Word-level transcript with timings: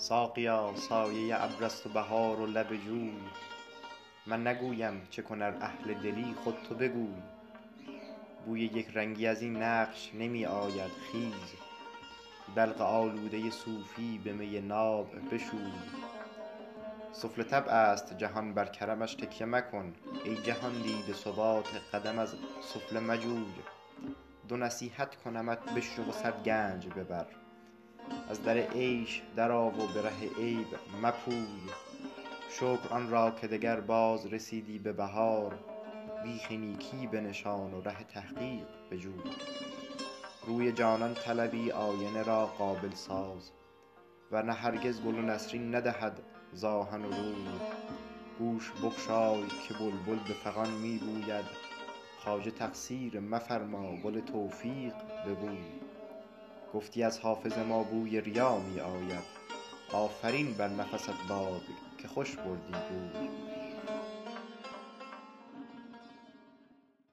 ساقیا 0.00 0.72
سایه 0.76 1.42
ابر 1.44 1.64
است 1.64 1.86
و 1.86 1.88
بهار 1.88 2.40
و 2.40 2.46
لب 2.46 2.76
جوی. 2.76 3.14
من 4.26 4.46
نگویم 4.46 5.06
چه 5.10 5.22
کن 5.22 5.42
ار 5.42 5.56
اهل 5.60 5.94
دلی 5.94 6.34
خود 6.44 6.56
تو 6.68 6.74
بگوی. 6.74 7.22
بوی 8.46 8.60
یک 8.60 8.88
رنگی 8.94 9.26
از 9.26 9.42
این 9.42 9.62
نقش 9.62 10.10
نمی 10.14 10.46
آید 10.46 10.90
خیز. 10.90 11.54
دلق 12.56 12.80
آلوده 12.80 13.50
صوفی 13.50 14.20
به 14.24 14.32
می 14.32 14.60
ناب 14.60 15.34
بشوی. 15.34 15.72
سفله 17.12 17.44
طبع 17.44 17.72
است 17.72 18.18
جهان 18.18 18.54
بر 18.54 18.66
کرمش 18.66 19.14
تکیه 19.14 19.46
مکن. 19.46 19.94
ای 20.24 20.36
جهاندیده 20.36 21.12
ثبات 21.12 21.68
قدم 21.94 22.18
از 22.18 22.34
سفله 22.62 23.00
مجوی. 23.00 23.54
دو 24.48 24.56
نصیحت 24.56 25.16
کنمت 25.16 25.74
بشنو 25.74 26.08
و 26.08 26.12
صد 26.12 26.42
گنج 26.42 26.88
ببر. 26.88 27.26
از 28.30 28.42
در 28.42 28.56
عیش 28.56 29.22
درآ 29.36 29.68
و 29.68 29.86
به 29.94 30.02
ره 30.02 30.38
عیب 30.38 30.66
مپوی. 31.02 31.60
شکر 32.50 32.88
آن 32.90 33.10
را 33.10 33.30
که 33.30 33.46
دگر 33.46 33.80
باز 33.80 34.26
رسیدی 34.26 34.78
به 34.78 34.92
بهار. 34.92 35.58
بیخ 36.24 36.52
نیکی 36.52 37.06
بنشان 37.06 37.74
و 37.74 37.80
ره 37.80 38.04
تحقیق 38.04 38.66
بجوی 38.90 39.30
روی 40.46 40.72
جانان 40.72 41.14
طلبی 41.14 41.70
آینه 41.70 42.22
را 42.22 42.46
قابل 42.46 42.90
ساز. 42.94 43.50
ور 44.32 44.42
نه 44.42 44.52
هرگز 44.52 45.02
گل 45.02 45.14
و 45.14 45.22
نسرین 45.22 45.74
ندهد 45.74 46.20
ز 46.52 46.64
آهن 46.64 47.04
و 47.04 47.10
روی. 47.10 47.46
گوش 48.38 48.70
بگشای 48.70 49.42
که 49.68 49.74
بلبل 49.74 50.18
به 50.28 50.34
فغان 50.34 50.70
می 50.70 50.98
گوید. 50.98 51.44
خواجه 52.18 52.50
تقصیر 52.50 53.20
مفرما 53.20 53.96
گل 53.96 54.20
توفیق 54.20 54.94
ببوی 55.26 55.89
گفتی 56.74 57.02
از 57.02 57.20
حافظ 57.20 57.58
ما 57.58 57.82
بوی 57.82 58.20
ریا 58.20 58.58
می 58.58 58.80
آید. 58.80 59.40
آفرین 59.92 60.54
بر 60.54 60.68
نفست 60.68 61.10
باد 61.28 61.62
که 61.98 62.08
خوش 62.08 62.36
بردی 62.36 62.72
بوی 62.88 63.49